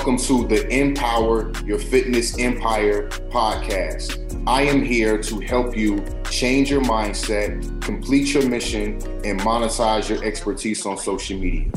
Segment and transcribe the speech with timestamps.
[0.00, 4.42] Welcome to the Empower Your Fitness Empire podcast.
[4.46, 8.94] I am here to help you change your mindset, complete your mission,
[9.26, 11.70] and monetize your expertise on social media.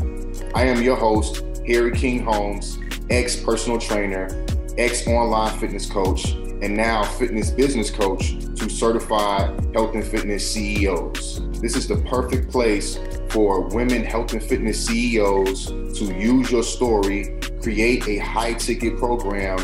[0.56, 4.30] I am your host, Harry King Holmes, ex personal trainer,
[4.78, 11.42] ex online fitness coach, and now fitness business coach to certified health and fitness CEOs.
[11.60, 17.38] This is the perfect place for women health and fitness CEOs to use your story,
[17.64, 19.58] create a high ticket program,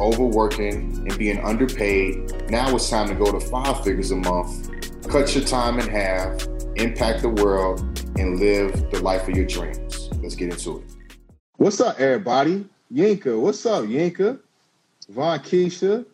[0.00, 2.50] overworking, and being underpaid.
[2.50, 4.71] Now it's time to go to five figures a month,
[5.08, 6.46] cut your time in half,
[6.76, 7.80] impact the world,
[8.18, 10.10] and live the life of your dreams.
[10.22, 10.84] Let's get into it.
[11.56, 12.66] What's up, everybody?
[12.92, 14.38] Yinka, what's up, Yinka?
[15.08, 16.06] Von Keisha,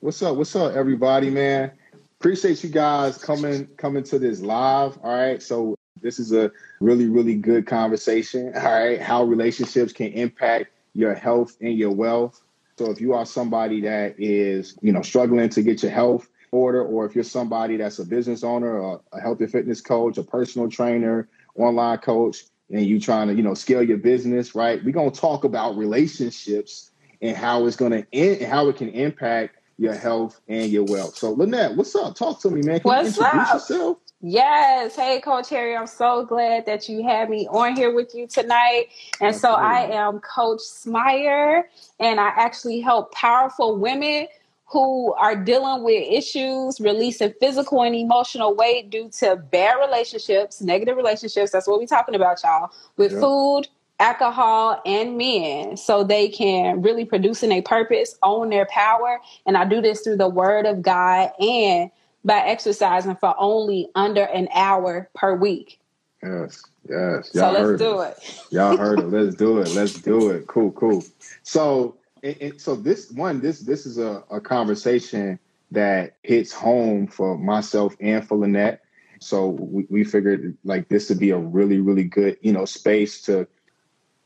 [0.00, 0.36] what's up?
[0.36, 1.70] What's up, everybody, man?
[2.18, 4.98] Appreciate you guys coming coming to this live.
[5.02, 8.52] All right, so this is a really really good conversation.
[8.56, 12.42] All right, how relationships can impact your health and your wealth.
[12.78, 16.84] So if you are somebody that is, you know, struggling to get your health order,
[16.84, 20.22] or if you're somebody that's a business owner, or a health and fitness coach, a
[20.22, 24.84] personal trainer, online coach, and you're trying to, you know, scale your business, right?
[24.84, 26.90] We're gonna talk about relationships
[27.22, 31.16] and how it's gonna in, how it can impact your health and your wealth.
[31.16, 32.16] So Lynette, what's up?
[32.16, 32.80] Talk to me, man.
[32.80, 33.54] Can what's you introduce up?
[33.54, 33.98] yourself?
[34.22, 34.96] Yes.
[34.96, 35.76] Hey, Coach Harry.
[35.76, 38.86] I'm so glad that you had me on here with you tonight.
[39.20, 41.64] And so I am Coach Smyer,
[42.00, 44.26] and I actually help powerful women
[44.66, 50.96] who are dealing with issues, releasing physical and emotional weight due to bad relationships, negative
[50.96, 51.52] relationships.
[51.52, 53.20] That's what we're talking about, y'all, with Yeah.
[53.20, 53.68] food,
[54.00, 55.76] alcohol, and men.
[55.76, 59.20] So they can really produce in a purpose, own their power.
[59.46, 61.90] And I do this through the word of God and
[62.24, 65.78] by exercising for only under an hour per week.
[66.22, 67.30] Yes, yes.
[67.32, 68.16] So Y'all let's heard do it.
[68.18, 68.42] it.
[68.50, 69.06] Y'all heard it.
[69.10, 69.72] Let's do it.
[69.74, 70.46] Let's do it.
[70.48, 71.04] Cool, cool.
[71.44, 75.38] So, and, and so this one, this this is a, a conversation
[75.70, 78.82] that hits home for myself and for Lynette.
[79.20, 83.22] So we, we figured like this would be a really, really good, you know, space
[83.22, 83.48] to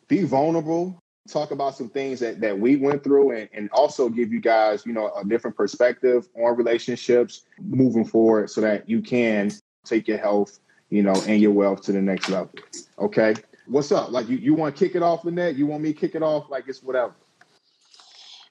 [0.09, 4.33] be vulnerable, talk about some things that, that we went through and, and also give
[4.33, 9.51] you guys, you know, a different perspective on relationships moving forward so that you can
[9.85, 10.59] take your health,
[10.91, 12.53] you know, and your wealth to the next level.
[12.99, 13.35] Okay.
[13.67, 14.11] What's up?
[14.11, 15.55] Like you, you want to kick it off, Lynette?
[15.55, 16.51] You want me to kick it off?
[16.51, 17.15] Like it's whatever.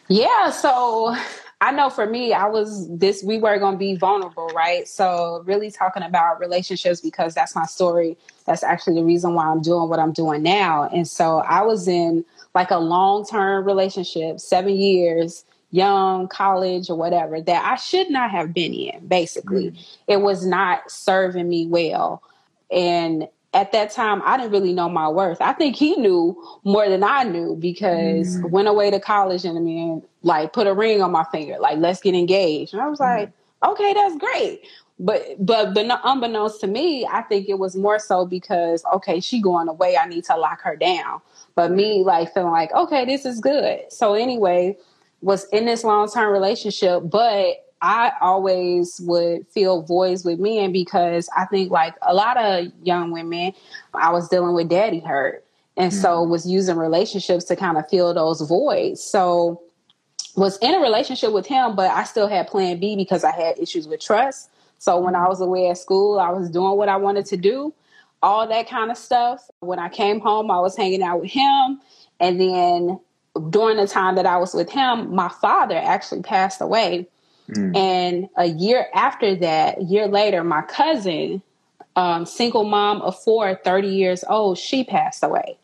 [0.09, 1.16] Yeah, so
[1.62, 4.88] I know for me, I was this, we were going to be vulnerable, right?
[4.88, 8.18] So, really talking about relationships because that's my story.
[8.46, 10.90] That's actually the reason why I'm doing what I'm doing now.
[10.90, 12.25] And so, I was in
[12.56, 18.31] like a long term relationship, seven years, young, college, or whatever, that I should not
[18.31, 19.72] have been in, basically.
[19.72, 19.88] Mm.
[20.08, 22.24] It was not serving me well.
[22.72, 25.42] And at that time, I didn't really know my worth.
[25.42, 28.50] I think he knew more than I knew because Mm.
[28.52, 31.80] went away to college and I mean, like put a ring on my finger, like
[31.80, 32.74] let's get engaged.
[32.74, 33.32] And I was like,
[33.66, 34.62] okay, that's great.
[35.00, 39.42] But but but unbeknownst to me, I think it was more so because okay, she
[39.42, 41.22] going away, I need to lock her down.
[41.56, 43.81] But me like feeling like okay, this is good.
[43.90, 44.78] So anyway,
[45.22, 51.30] was in this long term relationship, but I always would feel voids with men because
[51.36, 53.54] I think like a lot of young women,
[53.94, 55.46] I was dealing with daddy hurt.
[55.78, 56.30] And so mm.
[56.30, 59.02] was using relationships to kind of fill those voids.
[59.02, 59.62] So
[60.36, 63.58] was in a relationship with him, but I still had plan B because I had
[63.58, 64.50] issues with trust.
[64.78, 65.30] So when I mm.
[65.30, 67.74] was away at school, I was doing what I wanted to do,
[68.22, 69.50] all that kind of stuff.
[69.62, 71.80] When I came home, I was hanging out with him.
[72.20, 73.00] And then
[73.50, 77.08] during the time that I was with him, my father actually passed away.
[77.50, 77.76] Mm.
[77.76, 81.42] And a year after that, a year later, my cousin,
[81.96, 85.57] um, single mom of four, 30 years old, she passed away.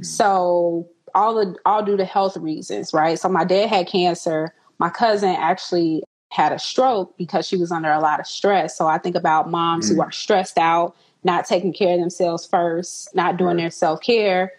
[0.00, 3.18] So all the all due to health reasons, right?
[3.18, 4.54] So my dad had cancer.
[4.78, 8.76] My cousin actually had a stroke because she was under a lot of stress.
[8.76, 10.06] So I think about moms who Mm.
[10.06, 10.94] are stressed out,
[11.24, 13.62] not taking care of themselves first, not doing Right.
[13.62, 14.52] their self care,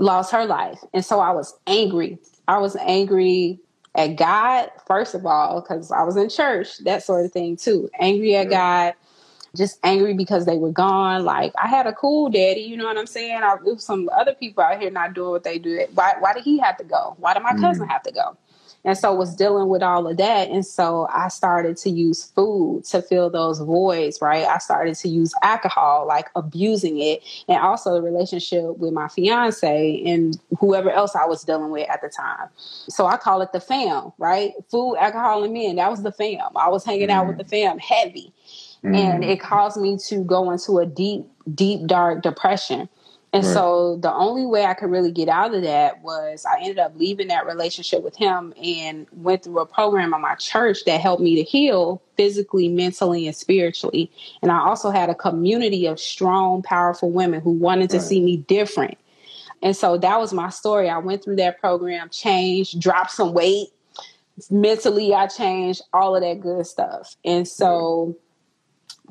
[0.00, 0.80] lost her life.
[0.92, 2.18] And so I was angry.
[2.48, 3.60] I was angry
[3.94, 7.90] at God, first of all, because I was in church, that sort of thing too.
[8.00, 8.90] Angry at Yeah.
[8.90, 8.94] God,
[9.56, 11.24] just angry because they were gone.
[11.24, 13.40] Like I had a cool daddy, you know what I'm saying?
[13.42, 15.86] I, some other people out here not doing what they do.
[15.94, 16.14] Why?
[16.18, 17.14] Why did he have to go?
[17.18, 17.90] Why did my cousin Mm.
[17.90, 18.36] have to go?
[18.84, 20.50] And so was dealing with all of that.
[20.50, 24.46] And so i started to use food to fill those voids right?
[24.46, 27.22] I started to use alcohol like abusing it.
[27.48, 32.02] And also the relationship with my fiance and whoever else i was dealing with at
[32.02, 32.48] the time.
[32.56, 34.52] So i call it the fam right?
[34.70, 36.56] Food alcohol and men that was the fam.
[36.56, 37.38] I was hanging out with mm.
[37.38, 38.32] the fam heavy.
[38.84, 38.96] Mm.
[38.96, 42.86] and it caused me to go into a deep deep dark depression
[43.34, 43.52] and right.
[43.52, 46.92] so the only way I could really get out of that was I ended up
[46.94, 51.20] leaving that relationship with him and went through a program at my church that helped
[51.20, 54.08] me to heal physically, mentally, and spiritually.
[54.40, 58.06] And I also had a community of strong, powerful women who wanted to right.
[58.06, 58.98] see me different.
[59.62, 60.88] And so that was my story.
[60.88, 63.66] I went through that program, changed, dropped some weight.
[64.48, 67.16] Mentally, I changed all of that good stuff.
[67.24, 68.16] And so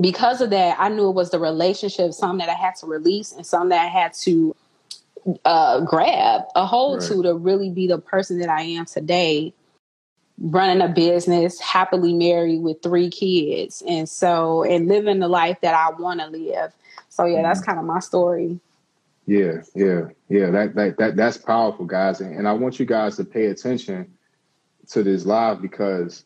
[0.01, 3.31] because of that, I knew it was the relationship, some that I had to release
[3.31, 4.55] and some that I had to
[5.45, 7.09] uh, grab a hold right.
[7.09, 9.53] to to really be the person that I am today,
[10.39, 13.83] running a business, happily married with three kids.
[13.87, 16.73] And so, and living the life that I want to live.
[17.09, 17.43] So, yeah, mm-hmm.
[17.43, 18.59] that's kind of my story.
[19.25, 20.49] Yeah, yeah, yeah.
[20.49, 22.19] That, that, that, that's powerful, guys.
[22.19, 24.11] And, and I want you guys to pay attention
[24.89, 26.25] to this live because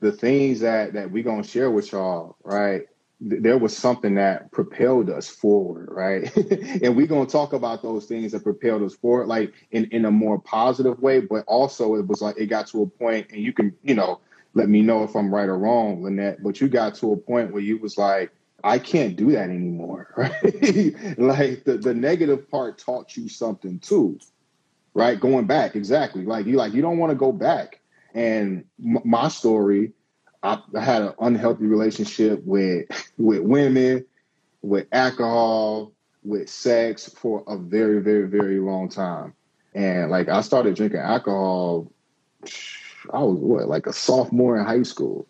[0.00, 2.82] the things that, that we're going to share with y'all, right?
[3.20, 6.34] There was something that propelled us forward, right?
[6.82, 10.10] and we're gonna talk about those things that propelled us forward, like in in a
[10.10, 11.20] more positive way.
[11.20, 14.20] But also, it was like it got to a point, and you can, you know,
[14.54, 16.42] let me know if I'm right or wrong, Lynette.
[16.42, 18.32] But you got to a point where you was like,
[18.62, 21.18] I can't do that anymore, right?
[21.18, 24.18] like the the negative part taught you something too,
[24.92, 25.18] right?
[25.18, 26.26] Going back, exactly.
[26.26, 27.80] Like you like you don't want to go back.
[28.14, 29.92] And m- my story
[30.42, 32.86] I, I had an unhealthy relationship with
[33.18, 34.04] with women,
[34.62, 35.92] with alcohol,
[36.24, 39.34] with sex for a very, very, very long time.
[39.74, 41.90] And like I started drinking alcohol,
[43.12, 45.26] I was what, like a sophomore in high school.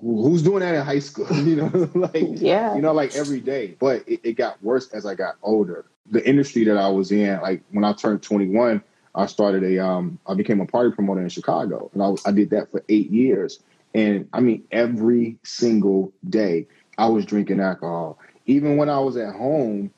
[0.00, 1.26] Who's doing that in high school?
[1.44, 3.76] you know, like yeah, you know, like every day.
[3.78, 5.86] But it, it got worse as I got older.
[6.10, 8.82] The industry that I was in, like when I turned 21,
[9.14, 11.90] I started a um I became a party promoter in Chicago.
[11.94, 13.60] And I, I did that for eight years.
[13.98, 16.68] And I mean, every single day
[16.98, 18.20] I was drinking alcohol.
[18.46, 19.90] Even when I was at home,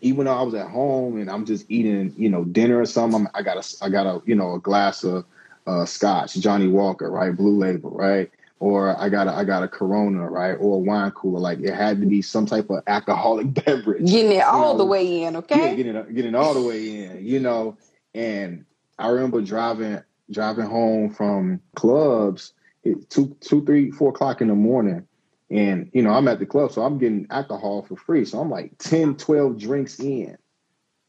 [0.00, 3.28] even though I was at home and I'm just eating, you know, dinner or something,
[3.32, 5.24] I got a, I got a, you know, a glass of
[5.68, 8.28] uh, scotch, Johnnie Walker, right, Blue Label, right,
[8.58, 11.38] or I got a, I got a Corona, right, or a wine cooler.
[11.38, 14.10] Like it had to be some type of alcoholic beverage.
[14.10, 14.78] Getting it all know?
[14.78, 15.70] the way in, okay?
[15.70, 17.76] Yeah, getting getting all the way in, you know.
[18.12, 18.64] And
[18.98, 20.02] I remember driving
[20.32, 22.54] driving home from clubs
[22.84, 25.06] two, two, three, four o'clock in the morning.
[25.50, 28.24] And, you know, I'm at the club, so I'm getting alcohol for free.
[28.24, 30.36] So I'm like 10, 12 drinks in.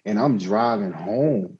[0.04, 1.60] And I'm driving home.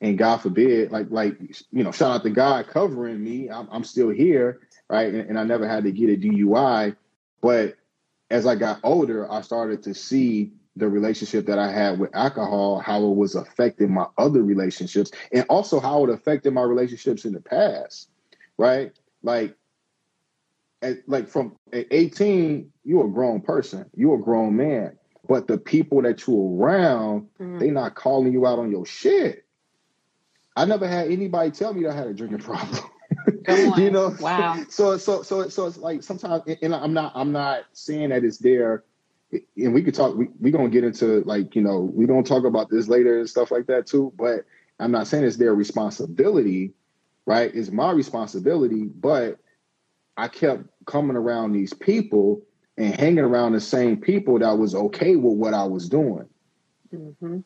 [0.00, 1.38] And God forbid, like, like,
[1.70, 3.50] you know, shout out to God covering me.
[3.50, 5.12] I'm, I'm still here, right?
[5.12, 6.96] And, and I never had to get a DUI.
[7.40, 7.76] But
[8.30, 12.78] as I got older, I started to see the relationship that I had with alcohol,
[12.78, 17.34] how it was affecting my other relationships, and also how it affected my relationships in
[17.34, 18.08] the past,
[18.56, 18.92] right?
[19.22, 19.56] Like,
[20.82, 24.96] at, like from 18, you're a grown person, you're a grown man.
[25.28, 27.58] But the people that you're around, mm-hmm.
[27.58, 29.46] they not calling you out on your shit.
[30.56, 32.82] I never had anybody tell me that I had a drinking problem.
[33.76, 34.62] you know, wow.
[34.70, 38.38] So so so so it's like sometimes, and I'm not I'm not saying that it's
[38.38, 38.84] there.
[39.56, 40.14] And we could talk.
[40.14, 43.28] We we gonna get into like you know we gonna talk about this later and
[43.28, 44.12] stuff like that too.
[44.16, 44.44] But
[44.78, 46.74] I'm not saying it's their responsibility
[47.26, 47.50] right?
[47.54, 49.38] It's my responsibility, but
[50.16, 52.42] I kept coming around these people
[52.76, 56.26] and hanging around the same people that was okay with what I was doing.
[56.92, 57.40] Mm-hmm.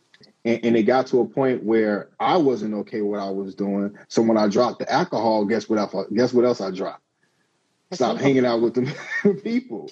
[0.45, 3.54] And, and, it got to a point where I wasn't okay with what I was
[3.54, 3.97] doing.
[4.09, 5.78] So when I dropped the alcohol, guess what?
[5.78, 7.02] I, guess what else I dropped?
[7.92, 9.90] Stop hanging out with the people.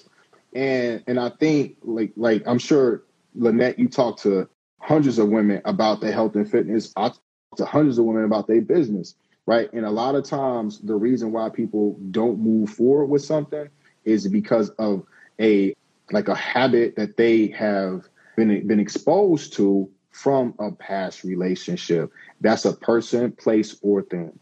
[0.53, 3.03] And and I think like like I'm sure
[3.35, 4.49] Lynette, you talk to
[4.79, 6.91] hundreds of women about their health and fitness.
[6.97, 7.19] I talk
[7.57, 9.15] to hundreds of women about their business
[9.45, 9.71] right?
[9.73, 13.69] And a lot of times, the reason why people don't move forward with something
[14.03, 15.05] is because of
[15.39, 15.75] a
[16.11, 22.11] like a habit that they have been been exposed to from a past relationship.
[22.41, 24.37] That's a person, place, or thing.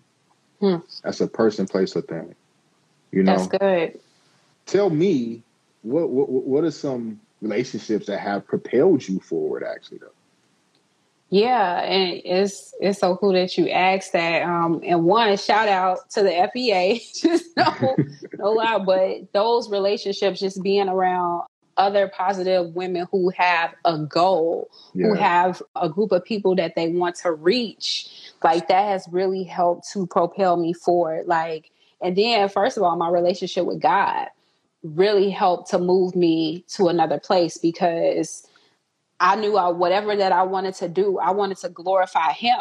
[0.60, 0.78] Hmm.
[1.04, 2.36] That's a person, place, or thing.
[3.12, 4.00] You know, that's good.
[4.66, 5.44] Tell me
[5.82, 9.64] what what what are some relationships that have propelled you forward?
[9.64, 10.08] Actually, though.
[11.34, 14.44] Yeah, and it's it's so cool that you asked that.
[14.44, 17.96] Um, and one shout out to the FEA, just no
[18.36, 24.70] no lie, but those relationships, just being around other positive women who have a goal,
[24.94, 25.08] yeah.
[25.08, 28.32] who have a group of people that they want to reach.
[28.44, 31.26] like that has really helped to propel me forward.
[31.26, 34.28] Like, and then first of all, my relationship with God
[34.84, 38.48] really helped to move me to another place because
[39.24, 42.60] I knew I, whatever that I wanted to do, I wanted to glorify Him.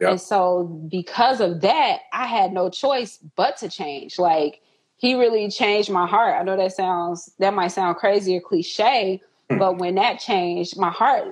[0.00, 0.10] Yep.
[0.10, 4.18] And so, because of that, I had no choice but to change.
[4.18, 4.60] Like,
[4.96, 6.34] He really changed my heart.
[6.38, 9.58] I know that sounds, that might sound crazy or cliche, hmm.
[9.58, 11.28] but when that changed, my heart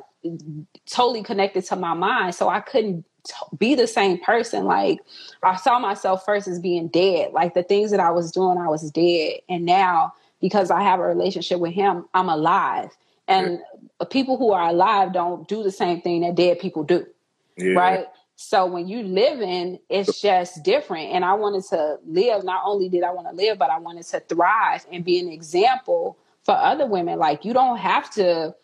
[0.86, 2.36] totally connected to my mind.
[2.36, 3.04] So I couldn't
[3.58, 4.64] be the same person.
[4.64, 5.00] Like
[5.42, 7.32] I saw myself first as being dead.
[7.32, 9.40] Like the things that I was doing, I was dead.
[9.48, 12.90] And now because I have a relationship with him, I'm alive.
[13.26, 13.58] And.
[14.06, 17.06] People who are alive don't do the same thing that dead people do.
[17.56, 17.72] Yeah.
[17.72, 18.06] Right?
[18.36, 21.10] So when you live in, it's just different.
[21.12, 22.44] And I wanted to live.
[22.44, 25.28] Not only did I want to live, but I wanted to thrive and be an
[25.28, 27.18] example for other women.
[27.18, 28.54] Like you don't have to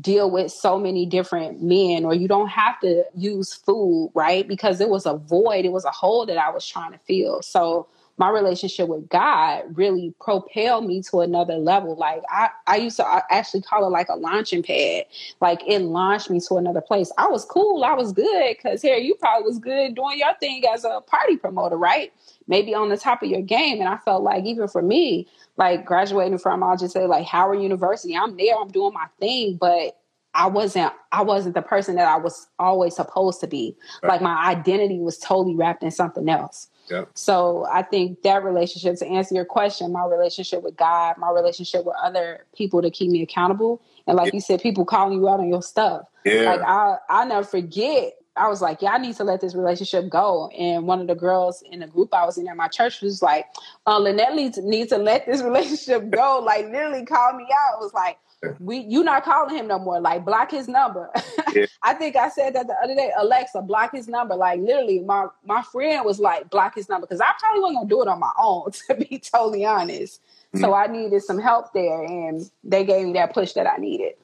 [0.00, 4.80] deal with so many different men or you don't have to use food right because
[4.80, 7.86] it was a void it was a hole that i was trying to fill so
[8.16, 13.22] my relationship with god really propelled me to another level like i, I used to
[13.30, 15.04] actually call it like a launching pad
[15.40, 18.96] like it launched me to another place i was cool i was good because here
[18.96, 22.12] you probably was good doing your thing as a party promoter right
[22.46, 25.84] maybe on the top of your game and i felt like even for me like
[25.84, 28.16] graduating from I'll just say like Howard University.
[28.16, 30.00] I'm there, I'm doing my thing, but
[30.34, 33.76] I wasn't I wasn't the person that I was always supposed to be.
[34.02, 34.12] Right.
[34.12, 36.68] Like my identity was totally wrapped in something else.
[36.90, 37.04] Yeah.
[37.14, 41.84] So I think that relationship to answer your question, my relationship with God, my relationship
[41.84, 43.80] with other people to keep me accountable.
[44.06, 44.36] And like yeah.
[44.36, 46.06] you said, people calling you out on your stuff.
[46.24, 46.42] Yeah.
[46.42, 50.08] Like I I never forget I was like, yeah, I need to let this relationship
[50.08, 50.48] go.
[50.48, 53.22] And one of the girls in the group I was in at my church was
[53.22, 53.46] like,
[53.86, 56.42] uh, Lynette needs, needs to let this relationship go.
[56.44, 57.78] like literally called me out.
[57.78, 58.18] It was like,
[58.60, 60.00] we you not calling him no more.
[60.00, 61.10] Like block his number.
[61.54, 61.66] Yeah.
[61.84, 63.12] I think I said that the other day.
[63.16, 64.34] Alexa, block his number.
[64.34, 67.88] Like literally, my my friend was like, block his number because I probably wasn't gonna
[67.88, 68.72] do it on my own.
[68.88, 70.64] To be totally honest, mm-hmm.
[70.64, 74.14] so I needed some help there, and they gave me that push that I needed.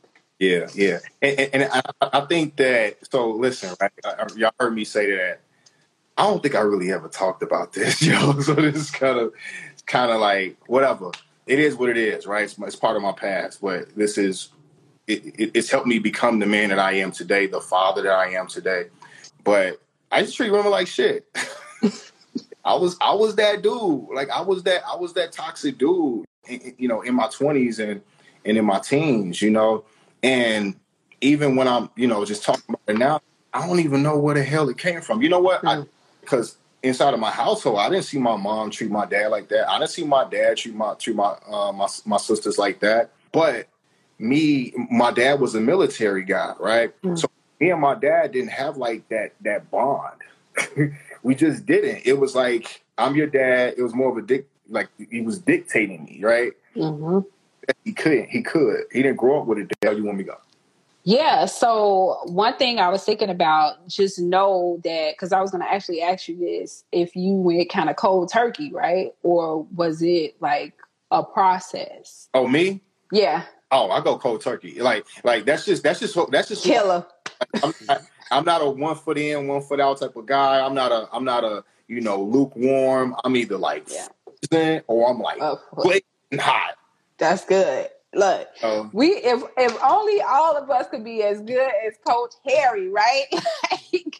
[0.41, 2.97] Yeah, yeah, and, and, and I, I, think that.
[3.13, 3.93] So listen, right?
[4.35, 5.43] Y'all heard me say that.
[6.17, 8.41] I don't think I really ever talked about this, yo.
[8.41, 9.33] So this is kind of,
[9.87, 11.13] kind of like whatever.
[11.47, 12.45] It is what it is, right?
[12.45, 14.51] It's, it's part of my past, but this is.
[15.07, 18.13] It, it, it's helped me become the man that I am today, the father that
[18.13, 18.85] I am today.
[19.43, 19.81] But
[20.13, 21.27] I just treat women like shit.
[22.65, 24.07] I was I was that dude.
[24.15, 26.25] Like I was that I was that toxic dude.
[26.49, 28.03] You know, in my twenties and
[28.45, 29.43] and in my teens.
[29.43, 29.85] You know,
[30.23, 30.77] and
[31.21, 33.21] even when I'm, you know, just talking about it now,
[33.53, 35.23] I don't even know where the hell it came from.
[35.23, 35.67] You know what?
[35.67, 35.83] I hmm.
[36.21, 36.57] because.
[36.83, 39.69] Inside of my household, I didn't see my mom treat my dad like that.
[39.69, 43.11] I didn't see my dad treat my treat my uh, my my sisters like that.
[43.33, 43.69] But
[44.19, 46.95] me, my dad was a military guy, right?
[47.03, 47.17] Mm-hmm.
[47.17, 47.29] So
[47.61, 50.21] me and my dad didn't have like that that bond.
[51.23, 52.03] we just didn't.
[52.05, 53.75] It was like I'm your dad.
[53.77, 54.47] It was more of a dick.
[54.69, 56.53] Like he was dictating me, right?
[56.77, 57.21] Mm-hmm
[57.85, 58.29] he couldn't.
[58.29, 58.85] He could.
[58.93, 60.39] He didn't grow up with a hell you want me to go?
[61.05, 61.47] Yeah.
[61.47, 65.73] So one thing I was thinking about, just know that because I was going to
[65.73, 70.37] actually ask you this: if you went kind of cold turkey, right, or was it
[70.41, 70.75] like
[71.11, 72.29] a process?
[72.35, 72.81] Oh, me?
[73.13, 73.45] Yeah.
[73.73, 74.81] Oh, I go cold turkey.
[74.81, 77.07] Like, like that's just that's just that's just killer.
[77.63, 77.73] I'm,
[78.31, 80.65] I'm not a one foot in, one foot out type of guy.
[80.65, 83.15] I'm not a I'm not a you know lukewarm.
[83.25, 83.89] I'm either like
[84.53, 84.81] yeah.
[84.87, 85.61] or I'm like oh,
[86.39, 86.77] hot.
[87.19, 87.89] That's good.
[88.13, 88.91] Look, oh.
[88.93, 93.27] we if if only all of us could be as good as Coach Harry, right?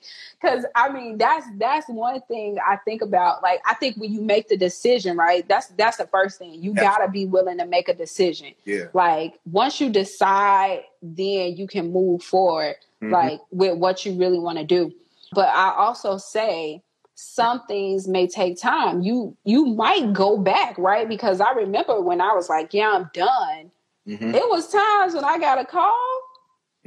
[0.41, 3.43] Because I mean, that's that's one thing I think about.
[3.43, 5.47] Like, I think when you make the decision, right?
[5.47, 6.63] That's that's the first thing.
[6.63, 8.55] You gotta be willing to make a decision.
[8.65, 8.87] Yeah.
[8.95, 13.13] Like once you decide, then you can move forward, mm-hmm.
[13.13, 14.93] like with what you really want to do.
[15.33, 16.83] But I also say
[17.15, 19.03] some things may take time.
[19.03, 21.07] You you might go back, right?
[21.07, 23.71] Because I remember when I was like, "Yeah, I'm done."
[24.09, 24.35] Mm-hmm.
[24.35, 26.23] It was times when I got a call.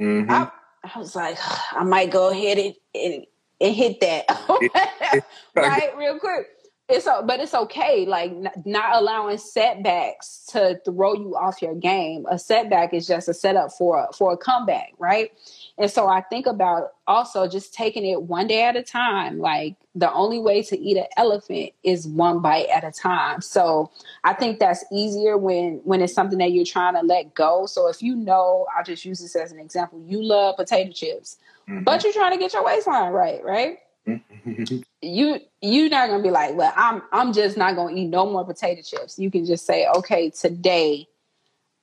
[0.00, 0.30] Mm-hmm.
[0.30, 0.50] I,
[0.82, 1.38] I, was like,
[1.72, 3.26] I might go ahead and, and,
[3.60, 4.26] and hit that
[5.56, 6.46] right real quick.
[6.86, 8.04] It's but it's okay.
[8.04, 8.32] Like
[8.66, 12.26] not allowing setbacks to throw you off your game.
[12.30, 15.30] A setback is just a setup for for a comeback, right?
[15.78, 19.38] And so I think about also just taking it one day at a time.
[19.38, 23.40] Like the only way to eat an elephant is one bite at a time.
[23.40, 23.90] So
[24.22, 27.64] I think that's easier when when it's something that you're trying to let go.
[27.64, 30.04] So if you know, I'll just use this as an example.
[30.06, 31.82] You love potato chips, mm-hmm.
[31.82, 33.78] but you're trying to get your waistline right, right?
[35.02, 38.44] you you're not gonna be like, well, I'm I'm just not gonna eat no more
[38.44, 39.18] potato chips.
[39.18, 41.08] You can just say, okay, today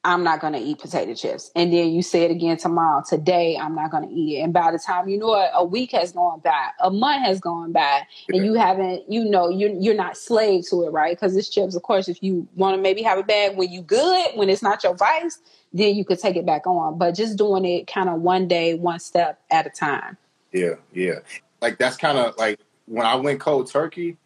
[0.03, 1.51] I'm not going to eat potato chips.
[1.55, 3.03] And then you say it again tomorrow.
[3.07, 4.41] Today, I'm not going to eat it.
[4.41, 7.39] And by the time you know it, a week has gone by, a month has
[7.39, 8.37] gone by, yeah.
[8.37, 11.15] and you haven't, you know, you're, you're not slave to it, right?
[11.15, 13.81] Because it's chips, of course, if you want to maybe have a bag when you
[13.81, 15.39] good, when it's not your vice,
[15.71, 16.97] then you could take it back on.
[16.97, 20.17] But just doing it kind of one day, one step at a time.
[20.51, 21.19] Yeah, yeah.
[21.61, 24.17] Like that's kind of like when I went cold turkey,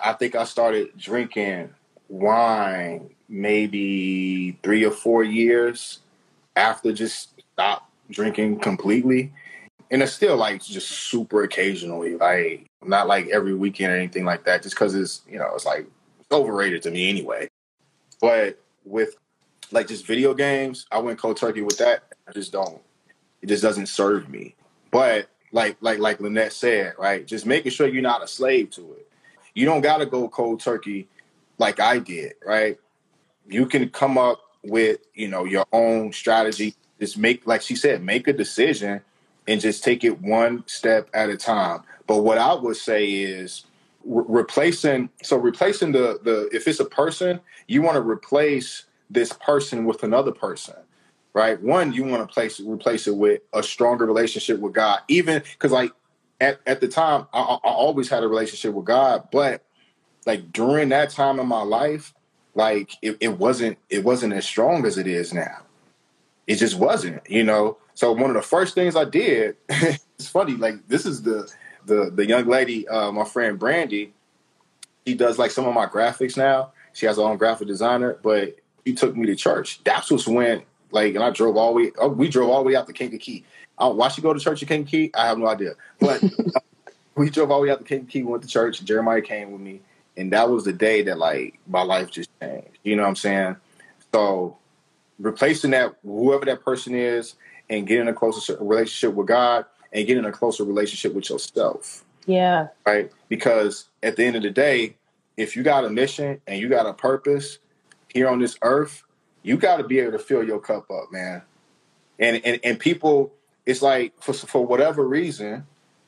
[0.00, 1.70] I think I started drinking
[2.08, 6.00] wine maybe three or four years
[6.54, 9.32] after just stop drinking completely.
[9.90, 14.44] And it's still like just super occasionally, like not like every weekend or anything like
[14.44, 15.86] that, just because it's, you know, it's like
[16.18, 17.48] it's overrated to me anyway.
[18.20, 19.16] But with
[19.70, 22.12] like just video games, I went cold turkey with that.
[22.28, 22.80] I just don't.
[23.42, 24.54] It just doesn't serve me.
[24.90, 27.26] But like like like Lynette said, right?
[27.26, 29.08] Just making sure you're not a slave to it.
[29.54, 31.08] You don't gotta go cold turkey
[31.58, 32.78] like I did, right?
[33.48, 36.74] You can come up with, you know, your own strategy.
[37.00, 39.02] Just make, like she said, make a decision
[39.48, 41.82] and just take it one step at a time.
[42.06, 43.66] But what I would say is
[44.04, 49.32] re- replacing, so replacing the, the, if it's a person, you want to replace this
[49.34, 50.74] person with another person
[51.36, 51.62] right?
[51.62, 55.70] One, you want to place replace it with a stronger relationship with God, even because
[55.70, 55.92] like
[56.40, 59.62] at, at the time I, I, always had a relationship with God, but
[60.24, 62.14] like during that time in my life,
[62.54, 65.58] like it, it wasn't it wasn't as strong as it is now.
[66.46, 67.76] It just wasn't, you know.
[67.92, 71.52] So one of the first things I did, it's funny, like this is the
[71.84, 74.14] the the young lady, uh, my friend Brandy.
[75.06, 76.72] She does like some of my graphics now.
[76.94, 79.84] She has her own graphic designer, but he took me to church.
[79.84, 81.92] That's was when like, and I drove all the way.
[81.98, 83.44] Oh, we drove all the way out to Kankakee.
[83.78, 85.10] Uh, why she go to church in Kankakee?
[85.14, 85.74] I have no idea.
[86.00, 86.22] But
[87.16, 88.22] we drove all the way out to Kankakee.
[88.22, 88.82] Went to church.
[88.84, 89.80] Jeremiah came with me,
[90.16, 92.78] and that was the day that like my life just changed.
[92.82, 93.56] You know what I'm saying?
[94.12, 94.56] So
[95.18, 97.34] replacing that whoever that person is
[97.68, 102.04] and getting a closer relationship with God and getting a closer relationship with yourself.
[102.26, 102.68] Yeah.
[102.84, 103.10] Right?
[103.28, 104.96] Because at the end of the day,
[105.36, 107.58] if you got a mission and you got a purpose
[108.08, 109.02] here on this earth,
[109.46, 111.40] you got to be able to fill your cup up, man.
[112.18, 113.32] And and and people,
[113.64, 115.66] it's like for for whatever reason,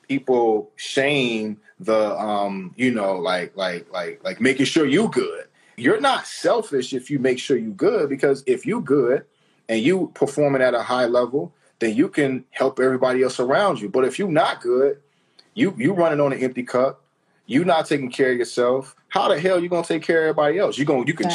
[0.09, 5.45] people shame the um, you know, like like like like making sure you good.
[5.77, 9.23] You're not selfish if you make sure you good because if you good
[9.69, 13.87] and you performing at a high level, then you can help everybody else around you.
[13.87, 14.99] But if you're not good,
[15.53, 17.05] you you running on an empty cup,
[17.45, 18.97] you not taking care of yourself.
[19.07, 20.77] How the hell you gonna take care of everybody else?
[20.77, 21.29] You gonna you can.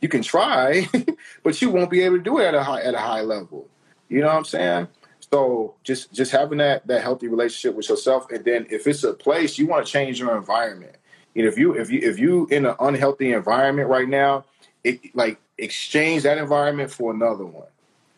[0.00, 0.88] You can try,
[1.42, 3.68] but you won't be able to do it at a high at a high level.
[4.08, 4.88] You know what I'm saying?
[5.32, 9.14] So just just having that that healthy relationship with yourself, and then if it's a
[9.14, 10.96] place you want to change your environment.
[11.34, 14.44] Know, if you if you if you in an unhealthy environment right now,
[14.84, 17.66] it like exchange that environment for another one.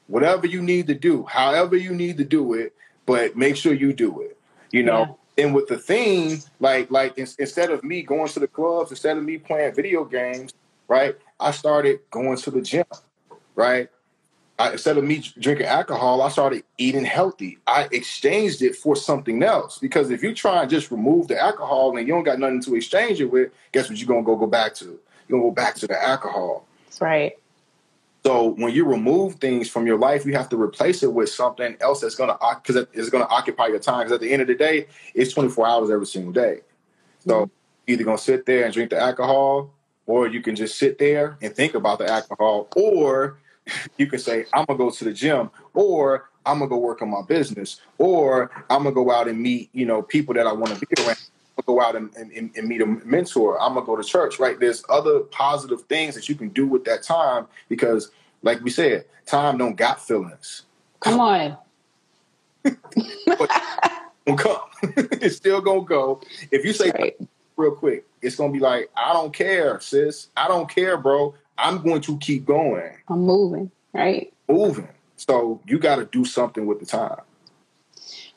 [0.06, 2.74] Whatever you need to do, however you need to do it,
[3.06, 4.38] but make sure you do it.
[4.70, 5.00] You know.
[5.00, 5.14] Yeah.
[5.44, 9.16] And with the theme, like like in, instead of me going to the clubs, instead
[9.16, 10.52] of me playing video games,
[10.88, 11.16] right?
[11.40, 12.84] I started going to the gym,
[13.54, 13.88] right?
[14.58, 17.58] I, instead of me drinking alcohol, I started eating healthy.
[17.66, 21.96] I exchanged it for something else because if you try and just remove the alcohol
[21.96, 24.46] and you don't got nothing to exchange it with, guess what you're gonna go go
[24.46, 24.98] back to?
[25.28, 26.66] You're gonna go back to the alcohol.
[26.86, 27.38] That's right.
[28.26, 31.76] So when you remove things from your life, you have to replace it with something
[31.80, 34.00] else that's gonna because it's gonna occupy your time.
[34.00, 36.60] Because at the end of the day, it's 24 hours every single day.
[37.20, 37.52] So mm-hmm.
[37.86, 39.72] either gonna sit there and drink the alcohol,
[40.08, 43.38] or you can just sit there and think about the alcohol, or
[43.98, 47.10] you can say, I'm gonna go to the gym, or I'm gonna go work on
[47.10, 50.74] my business, or I'm gonna go out and meet, you know, people that I want
[50.74, 51.18] to be around.
[51.66, 53.60] go out and, and, and, meet a mentor.
[53.60, 54.58] I'm gonna go to church, right?
[54.58, 58.10] There's other positive things that you can do with that time because,
[58.42, 60.62] like we said, time don't got feelings.
[61.00, 61.58] Come on.
[64.36, 64.60] come.
[64.82, 66.22] it's still gonna go.
[66.50, 67.16] If you say right.
[67.58, 70.28] Real quick, it's gonna be like, I don't care, sis.
[70.36, 71.34] I don't care, bro.
[71.58, 72.92] I'm going to keep going.
[73.08, 74.32] I'm moving, right?
[74.48, 74.88] Moving.
[75.16, 77.20] So you got to do something with the time.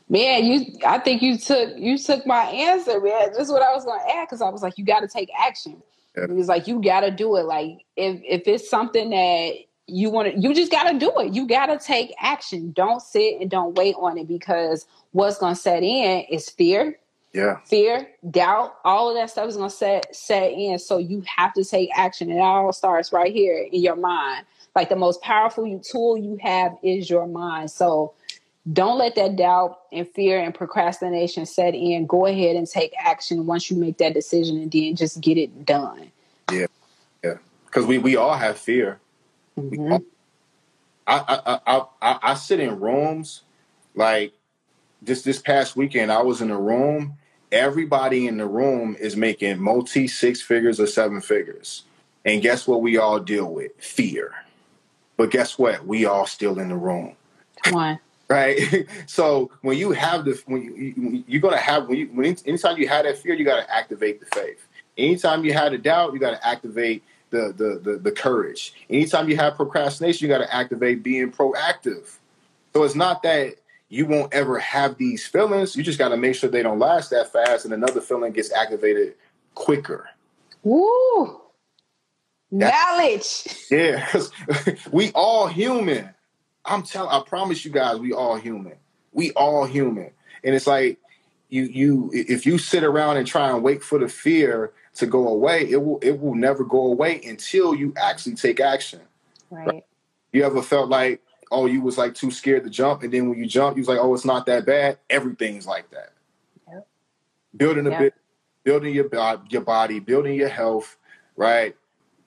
[0.09, 0.65] Man, you.
[0.85, 3.29] I think you took you took my answer, man.
[3.29, 5.29] This is what I was to add because I was like, you got to take
[5.39, 5.81] action.
[6.17, 6.23] Yeah.
[6.23, 7.43] It was like you got to do it.
[7.43, 9.53] Like if if it's something that
[9.87, 11.33] you want to, you just got to do it.
[11.33, 12.73] You got to take action.
[12.73, 16.97] Don't sit and don't wait on it because what's to set in is fear
[17.33, 17.59] yeah.
[17.65, 20.77] Fear, doubt, all of that stuff is going to set set in.
[20.79, 22.29] So you have to take action.
[22.29, 24.45] It all starts right here in your mind.
[24.75, 27.71] Like the most powerful tool you have is your mind.
[27.71, 28.13] So
[28.71, 32.05] don't let that doubt and fear and procrastination set in.
[32.05, 35.65] Go ahead and take action once you make that decision and then just get it
[35.65, 36.11] done.
[36.51, 36.67] Yeah.
[37.23, 37.35] Yeah.
[37.65, 38.99] Because we, we all have fear.
[39.57, 40.03] Mm-hmm.
[41.07, 43.41] I, I, I, I, I sit in rooms
[43.95, 44.33] like
[45.01, 46.11] this this past weekend.
[46.11, 47.17] I was in a room.
[47.51, 51.83] Everybody in the room is making multi six figures or seven figures,
[52.23, 52.81] and guess what?
[52.81, 54.33] We all deal with fear.
[55.17, 55.85] But guess what?
[55.85, 57.15] We all still in the room.
[57.63, 57.99] Come on.
[58.31, 58.87] right?
[59.05, 62.87] so when you have the when you, you're gonna have when you when anytime you
[62.87, 64.67] have that fear, you got to activate the faith.
[64.97, 68.73] Anytime you had a doubt, you got to activate the, the the the courage.
[68.89, 72.17] Anytime you have procrastination, you got to activate being proactive.
[72.73, 73.55] So it's not that
[73.91, 75.75] you won't ever have these feelings.
[75.75, 78.51] You just got to make sure they don't last that fast, and another feeling gets
[78.51, 79.15] activated
[79.53, 80.09] quicker.
[80.63, 81.41] Woo!
[82.49, 83.47] Knowledge.
[83.69, 84.09] Yeah,
[84.91, 86.09] we all human.
[86.63, 87.09] I'm telling.
[87.11, 88.75] I promise you guys, we all human.
[89.11, 90.97] We all human, and it's like
[91.49, 95.27] you you if you sit around and try and wait for the fear to go
[95.27, 99.01] away, it will it will never go away until you actually take action.
[99.49, 99.67] Right.
[99.67, 99.85] right?
[100.31, 103.37] You ever felt like oh you was like too scared to jump, and then when
[103.37, 104.97] you jump, you was like oh it's not that bad.
[105.09, 106.13] Everything's like that.
[106.71, 106.87] Yep.
[107.55, 107.99] Building a yep.
[107.99, 108.13] bit,
[108.63, 109.09] building your
[109.49, 110.97] your body, building your health,
[111.35, 111.75] right?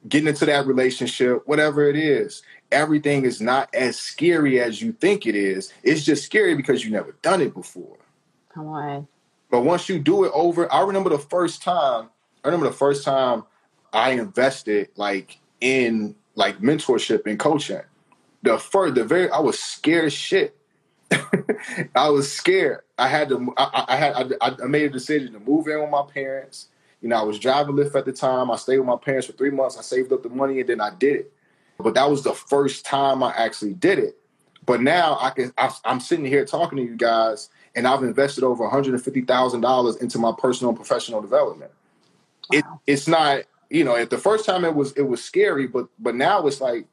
[0.08, 2.42] Getting into that relationship, whatever it is.
[2.70, 5.72] Everything is not as scary as you think it is.
[5.82, 7.98] It's just scary because you never done it before.
[8.52, 9.08] Come on.
[9.50, 12.10] But once you do it over, I remember the first time
[12.44, 13.44] I remember the first time
[13.92, 17.80] I invested like in like mentorship and coaching.
[18.44, 20.56] The first, the very, I was scared as shit.
[21.94, 22.80] I was scared.
[22.98, 23.52] I had to.
[23.56, 24.32] I, I had.
[24.40, 26.68] I, I, made a decision to move in with my parents.
[27.00, 28.50] You know, I was driving Lyft at the time.
[28.50, 29.78] I stayed with my parents for three months.
[29.78, 31.32] I saved up the money and then I did it.
[31.78, 34.16] But that was the first time I actually did it.
[34.64, 35.52] But now I can.
[35.58, 39.02] I, I'm sitting here talking to you guys, and I've invested over one hundred and
[39.02, 41.70] fifty thousand dollars into my personal and professional development
[42.52, 45.88] it, it's not you know at the first time it was it was scary but
[45.98, 46.86] but now it's like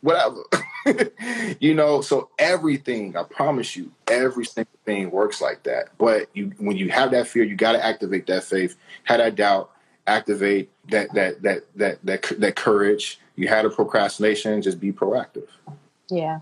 [0.00, 0.42] whatever
[1.60, 5.88] you know so everything i promise you every single thing works like that.
[5.98, 9.34] But you when you have that fear you got to activate that faith had that
[9.34, 9.70] doubt
[10.06, 13.18] activate that that that that that that courage.
[13.36, 15.48] You had a procrastination just be proactive.
[16.10, 16.40] Yeah.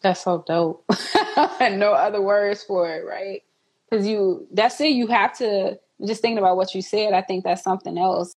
[0.00, 0.84] That's so dope.
[1.60, 3.42] No other words for it right?
[3.90, 4.92] Because you that's it.
[4.92, 8.32] You have to just thinking about what you said, I think that's something else.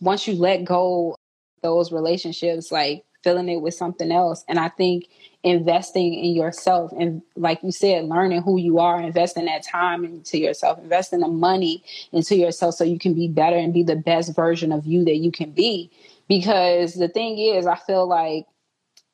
[0.00, 1.16] Once you let go
[1.62, 4.44] those relationships, like filling it with something else.
[4.48, 5.08] And I think
[5.42, 10.38] investing in yourself and like you said, learning who you are, investing that time into
[10.38, 14.34] yourself, investing the money into yourself so you can be better and be the best
[14.36, 15.90] version of you that you can be.
[16.28, 18.46] Because the thing is, I feel like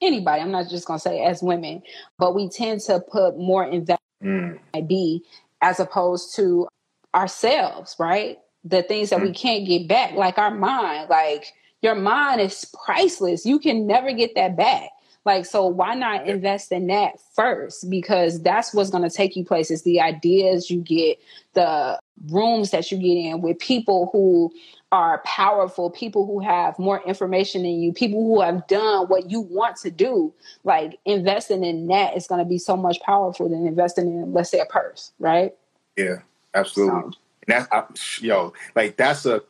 [0.03, 1.83] anybody, I'm not just gonna say as women,
[2.19, 4.89] but we tend to put more investment mm.
[4.89, 5.25] be
[5.63, 6.69] as opposed to
[7.15, 8.39] ourselves, right?
[8.65, 9.35] The things that we mm-hmm.
[9.35, 11.53] can't get back, like our mind, like
[11.87, 13.47] your mind is priceless.
[13.47, 14.91] You can never get that back.
[15.25, 17.89] Like, so why not invest in that first?
[17.89, 19.83] Because that's what's going to take you places.
[19.83, 21.19] The ideas you get,
[21.55, 24.53] the rooms that you get in with people who
[24.91, 29.41] are powerful, people who have more information than you, people who have done what you
[29.41, 30.33] want to do.
[30.65, 34.51] Like, investing in that is going to be so much powerful than investing in, let's
[34.51, 35.55] say, a purse, right?
[35.97, 36.19] Yeah.
[36.55, 37.13] Absolutely.
[37.13, 37.19] So.
[37.47, 37.85] And that's I,
[38.25, 39.43] yo, like that's a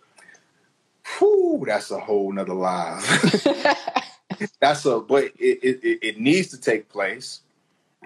[1.19, 3.03] whew, that's a whole nother live.
[4.61, 7.41] that's a but it, it it needs to take place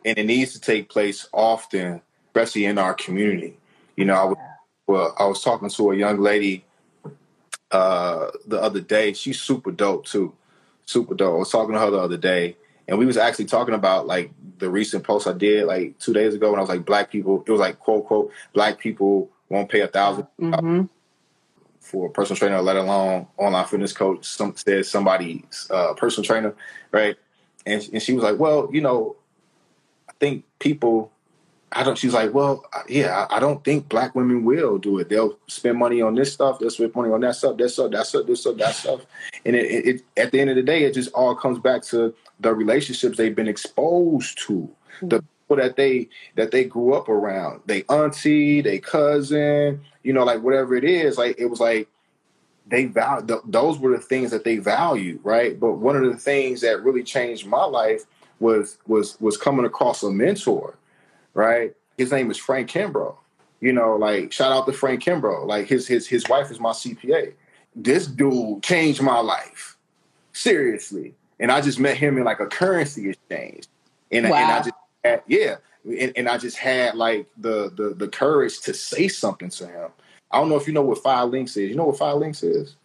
[0.05, 3.57] and it needs to take place often, especially in our community.
[3.97, 4.37] You know, I was,
[4.87, 6.65] well, I was talking to a young lady
[7.71, 9.13] uh the other day.
[9.13, 10.35] She's super dope too.
[10.87, 11.35] Super dope.
[11.35, 12.57] I was talking to her the other day
[12.91, 16.35] and we was actually talking about like the recent post I did like two days
[16.35, 17.45] ago when I was like black people.
[17.47, 20.83] It was like quote quote black people won't pay a 1000 mm-hmm.
[21.81, 24.25] For a personal trainer, let alone online fitness coach.
[24.25, 26.55] Some said somebody's uh, personal trainer,
[26.93, 27.16] right?
[27.66, 29.16] And and she was like, well, you know,
[30.09, 31.12] I think people.
[31.73, 31.97] I don't.
[31.97, 35.09] She's like, well, yeah, I don't think black women will do it.
[35.09, 36.59] They'll spend money on this stuff.
[36.59, 37.57] They'll spend money on that stuff.
[37.59, 37.93] That stuff.
[37.93, 38.27] That stuff.
[38.27, 38.57] This stuff.
[38.57, 39.07] That stuff.
[39.45, 41.83] And it, it, it, at the end of the day, it just all comes back
[41.85, 45.09] to the relationships they've been exposed to, mm-hmm.
[45.09, 50.25] the people that they that they grew up around, they auntie, they cousin, you know,
[50.25, 51.19] like whatever it is.
[51.19, 51.89] Like it was like
[52.67, 55.59] they value th- those were the things that they value, right?
[55.59, 58.05] But one of the things that really changed my life
[58.39, 60.77] was was was coming across a mentor,
[61.35, 61.75] right?
[61.99, 63.17] His name is Frank Kimbrough.
[63.61, 65.47] You know, like shout out to Frank Kimbrough.
[65.47, 67.35] Like his his his wife is my CPA.
[67.75, 69.77] This dude changed my life.
[70.33, 73.67] Seriously and I just met him in like a currency exchange,
[74.13, 74.37] and, wow.
[74.37, 78.75] and I just yeah, and, and, I just had like the, the the courage to
[78.75, 79.90] say something to him.
[80.31, 81.57] I don't know if you know what 5LINX is.
[81.57, 82.77] You know what 5LINX is?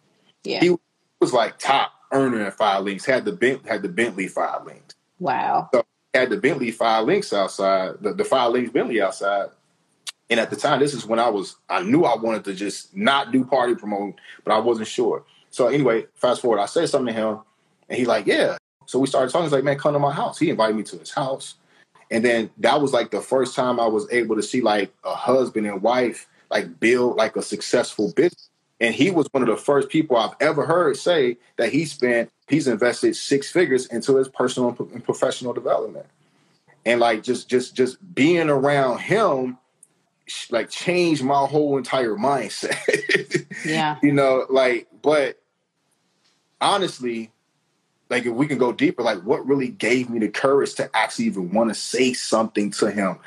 [0.44, 0.60] Yeah.
[0.60, 0.76] He
[1.20, 3.04] was like top earner in 5LINX.
[3.04, 4.94] Had the Bent, had the Bentley 5LINX.
[5.18, 5.68] Wow.
[5.72, 9.48] So had the Bentley 5LINX outside, the, the 5LINX Bentley outside.
[10.28, 12.96] And at the time, this is when I was, I knew I wanted to just
[12.96, 15.24] not do party promoting, but I wasn't sure.
[15.50, 17.38] So anyway, fast forward, I said something to him,
[17.88, 18.56] and he like, yeah.
[18.86, 19.44] So we started talking.
[19.44, 20.38] He's like, man, come to my house.
[20.38, 21.54] He invited me to his house,
[22.10, 25.14] and then that was like the first time I was able to see like a
[25.14, 28.50] husband and wife like build like a successful business.
[28.80, 32.30] And he was one of the first people I've ever heard say that he spent,
[32.48, 36.06] he's invested six figures into his personal and professional development.
[36.84, 39.58] And like just just just being around him
[40.50, 43.46] like changed my whole entire mindset.
[43.64, 43.96] yeah.
[44.02, 45.40] You know, like, but
[46.60, 47.32] honestly,
[48.08, 51.26] like if we can go deeper, like what really gave me the courage to actually
[51.26, 53.18] even want to say something to him?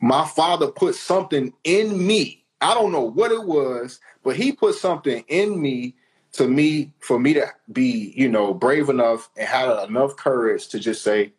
[0.00, 2.44] My father put something in me.
[2.60, 5.94] I don't know what it was, but he put something in me
[6.32, 10.80] to me for me to be, you know, brave enough and had enough courage to
[10.80, 11.32] just say,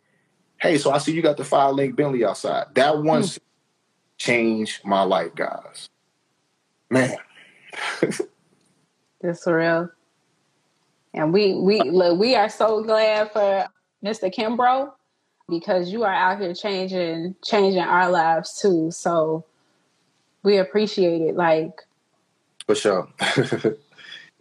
[0.57, 2.67] Hey, so I see you got the five link Bentley outside.
[2.75, 3.39] That one mm.
[4.17, 5.89] changed my life, guys.
[6.89, 7.17] Man.
[9.21, 9.89] That's real.
[11.15, 13.67] And we we look, we are so glad for
[14.03, 14.33] Mr.
[14.33, 14.91] Kimbro
[15.47, 18.91] because you are out here changing changing our lives too.
[18.91, 19.45] So
[20.43, 21.35] we appreciate it.
[21.35, 21.81] Like
[22.65, 23.07] for sure.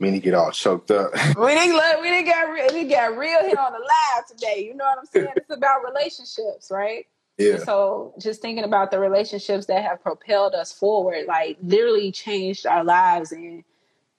[0.00, 1.12] Me to get all choked up.
[1.38, 4.64] we didn't look, we didn't get real, we got real here on the live today.
[4.66, 5.28] You know what I'm saying?
[5.36, 7.06] it's about relationships, right?
[7.38, 7.58] Yeah.
[7.58, 12.82] So just thinking about the relationships that have propelled us forward, like literally changed our
[12.82, 13.62] lives and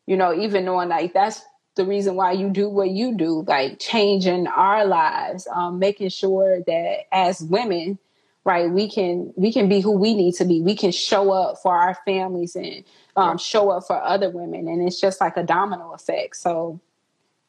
[0.05, 1.41] you know, even knowing like that's
[1.75, 6.61] the reason why you do what you do, like changing our lives, um, making sure
[6.65, 7.99] that as women,
[8.45, 10.61] right, we can we can be who we need to be.
[10.61, 12.83] We can show up for our families and
[13.15, 16.37] um, show up for other women, and it's just like a domino effect.
[16.37, 16.79] So,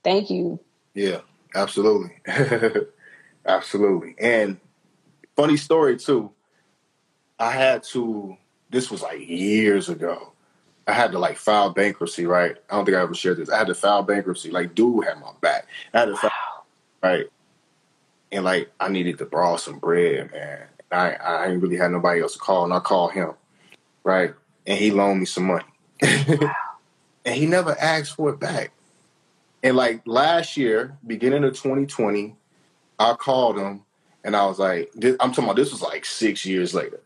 [0.02, 0.58] thank you.
[0.94, 1.20] Yeah,
[1.54, 2.12] absolutely,
[3.46, 4.16] absolutely.
[4.18, 4.58] And
[5.36, 6.32] funny story too.
[7.38, 8.36] I had to.
[8.70, 10.32] This was like years ago.
[10.86, 12.56] I had to like file bankruptcy, right?
[12.70, 13.50] I don't think I ever shared this.
[13.50, 14.50] I had to file bankruptcy.
[14.50, 15.66] Like, dude had my back.
[15.92, 16.18] I had to wow.
[16.18, 16.66] file,
[17.02, 17.26] right?
[18.30, 20.66] And like, I needed to borrow some bread, man.
[20.92, 23.32] I I didn't really had nobody else to call, and I called him,
[24.04, 24.34] right?
[24.66, 25.64] And he loaned me some money,
[26.02, 26.54] wow.
[27.24, 28.72] and he never asked for it back.
[29.62, 32.36] And like last year, beginning of 2020,
[32.98, 33.82] I called him,
[34.22, 37.00] and I was like, I'm talking about this was like six years later.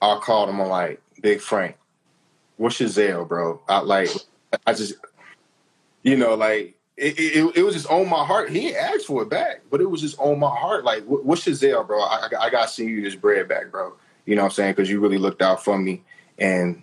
[0.00, 0.60] I called him.
[0.60, 1.76] I'm like, Big Frank,
[2.56, 3.60] what's your Zelle, bro?
[3.68, 4.10] I like,
[4.66, 4.94] I just,
[6.02, 8.50] you know, like it, it, it, was just on my heart.
[8.50, 10.84] He asked for it back, but it was just on my heart.
[10.84, 12.00] Like, what's your Zelle, bro?
[12.00, 13.94] I, I, I got to send you this bread back, bro.
[14.26, 14.72] You know what I'm saying?
[14.72, 16.02] Because you really looked out for me,
[16.38, 16.82] and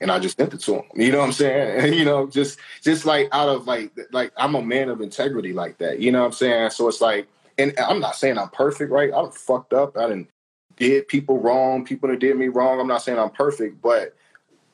[0.00, 0.84] and I just sent it to him.
[0.94, 1.80] You know what I'm saying?
[1.84, 5.52] And, you know, just just like out of like like I'm a man of integrity
[5.52, 6.00] like that.
[6.00, 6.70] You know what I'm saying?
[6.70, 7.28] So it's like,
[7.58, 9.10] and I'm not saying I'm perfect, right?
[9.14, 9.96] I'm fucked up.
[9.96, 10.28] I didn't
[10.76, 11.84] did people wrong.
[11.84, 12.80] People that did me wrong.
[12.80, 14.14] I'm not saying I'm perfect, but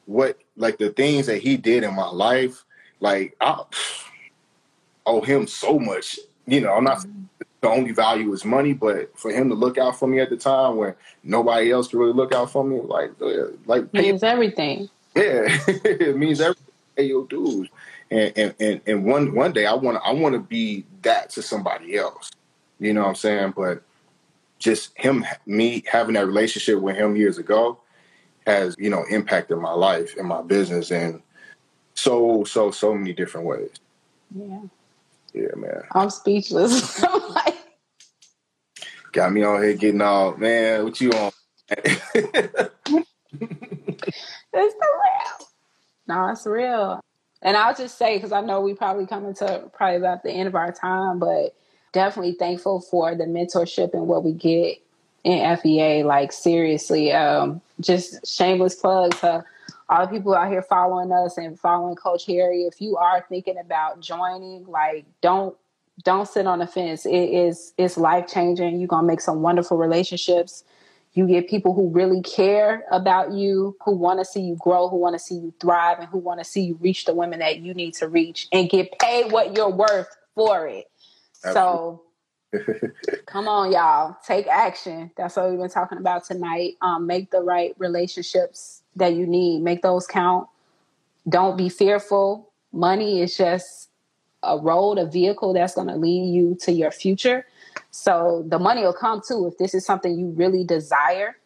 [0.06, 2.64] what like the things that he did in my life,
[3.00, 3.62] like I
[5.06, 6.18] owe him so much.
[6.46, 7.22] You know, I'm not mm-hmm.
[7.60, 10.36] the only value is money, but for him to look out for me at the
[10.36, 14.88] time when nobody else could really look out for me, like uh, like means everything.
[15.14, 16.66] Yeah, it means everything.
[16.96, 17.68] Pay your dues.
[18.10, 21.42] And, and and and one one day I want I want to be that to
[21.42, 22.30] somebody else.
[22.78, 23.54] You know what I'm saying?
[23.56, 23.82] But
[24.58, 27.78] just him, me having that relationship with him years ago,
[28.46, 31.22] has you know impacted my life and my business in
[31.94, 33.70] so so so many different ways.
[34.34, 34.62] Yeah.
[35.32, 35.82] Yeah, man.
[35.92, 37.02] I'm speechless.
[37.08, 37.56] I'm like,
[39.12, 40.84] got me on here getting all man.
[40.84, 41.32] What you on?
[41.70, 42.74] it's
[44.52, 45.48] real.
[46.06, 47.00] No, it's real.
[47.40, 50.48] And I'll just say because I know we probably coming to probably about the end
[50.48, 51.54] of our time, but
[51.92, 54.78] definitely thankful for the mentorship and what we get
[55.24, 56.04] in FEA.
[56.04, 59.44] Like seriously, um, just shameless plug to
[59.88, 62.62] all the people out here following us and following Coach Harry.
[62.62, 65.56] If you are thinking about joining, like don't
[66.02, 67.06] don't sit on the fence.
[67.06, 68.80] It is it's life changing.
[68.80, 70.64] You're gonna make some wonderful relationships.
[71.14, 74.96] You get people who really care about you, who want to see you grow, who
[74.96, 77.58] want to see you thrive, and who want to see you reach the women that
[77.58, 80.86] you need to reach and get paid what you're worth for it.
[81.44, 81.52] Absolutely.
[81.52, 82.02] So
[83.26, 84.16] Come on, y'all.
[84.26, 85.10] Take action.
[85.16, 86.76] That's what we've been talking about tonight.
[86.80, 89.62] Um, make the right relationships that you need.
[89.62, 90.48] Make those count.
[91.28, 92.50] Don't be fearful.
[92.72, 93.88] Money is just
[94.42, 97.46] a road, a vehicle that's going to lead you to your future.
[97.90, 99.46] So the money will come too.
[99.46, 101.36] If this is something you really desire,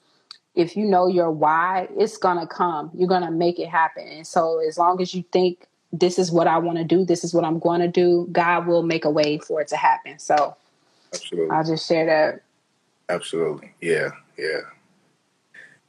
[0.55, 2.91] if you know your why, it's going to come.
[2.95, 4.09] You're going to make it happen.
[4.09, 7.23] And so as long as you think this is what I want to do, this
[7.23, 10.19] is what I'm going to do, God will make a way for it to happen.
[10.19, 10.57] So
[11.17, 11.51] Absolutely.
[11.51, 12.43] I'll just share that.
[13.09, 13.73] Absolutely.
[13.81, 14.11] Yeah.
[14.37, 14.61] Yeah.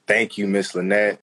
[0.08, 1.20] Thank you, Miss Lynette.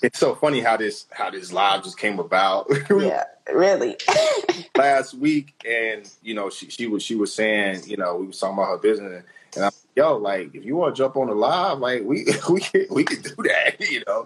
[0.00, 2.70] It's so funny how this how this live just came about.
[2.90, 3.96] yeah, really.
[4.76, 8.38] Last week, and you know, she she was she was saying, you know, we was
[8.38, 9.24] talking about her business,
[9.56, 12.60] and I'm yo, like if you want to jump on the live, like we we
[12.60, 14.24] can we can do that, you know.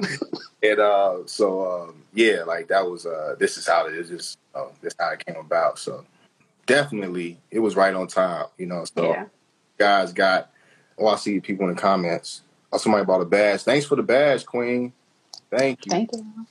[0.62, 4.10] and uh, so um, yeah, like that was uh, this is how it is.
[4.10, 5.78] Just uh, this how it came about.
[5.78, 6.04] So
[6.72, 8.84] definitely, it was right on time, you know.
[8.84, 9.26] So Yeah.
[9.78, 10.50] guys got.
[10.98, 12.42] Oh, I see people in the comments.
[12.72, 13.62] Oh, somebody bought a badge.
[13.62, 14.92] Thanks for the badge, Queen.
[15.50, 15.90] Thank you.
[15.90, 16.46] Thank you.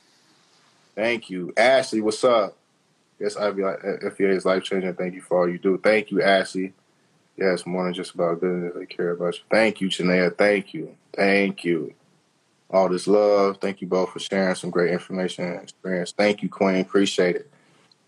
[0.96, 1.54] Thank you.
[1.58, 2.56] Ashley, what's up?
[3.20, 4.94] Yes, I IBI FBA is life changing.
[4.96, 5.78] Thank you for all you do.
[5.78, 6.74] Thank you, Ashley.
[7.38, 8.74] Yes, more than just about business.
[8.80, 9.44] I care about you.
[9.50, 10.36] Thank you, Chanea.
[10.38, 10.96] Thank you.
[11.16, 11.94] Thank you.
[12.70, 13.58] All this love.
[13.60, 16.14] Thank you both for sharing some great information and experience.
[16.16, 16.82] Thank you, Queen.
[16.82, 17.51] Appreciate it.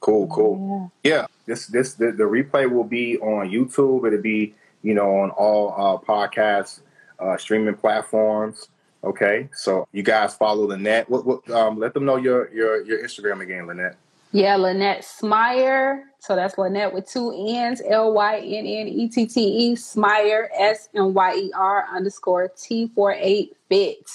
[0.04, 0.92] Cool, cool.
[1.06, 4.06] Yeah, this this the, the replay will be on YouTube.
[4.06, 6.82] It'll be you know on all uh, podcast
[7.20, 8.68] uh, streaming platforms.
[9.06, 11.10] Okay, so you guys follow Lynette.
[11.10, 13.96] What, what, um, let them know your your your Instagram again, Lynette.
[14.34, 16.04] Yeah, Lynette Smyer.
[16.20, 20.50] So that's Lynette with two N's, L Y N N E T T E, Smyer,
[20.60, 24.12] S M Y E R underscore T 48 fit.